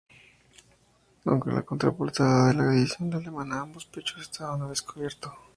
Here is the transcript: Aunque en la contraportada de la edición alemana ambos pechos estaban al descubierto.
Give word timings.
Aunque 1.25 1.51
en 1.51 1.57
la 1.57 1.61
contraportada 1.61 2.47
de 2.47 2.53
la 2.55 2.73
edición 2.73 3.13
alemana 3.13 3.59
ambos 3.61 3.85
pechos 3.85 4.19
estaban 4.21 4.63
al 4.63 4.69
descubierto. 4.69 5.31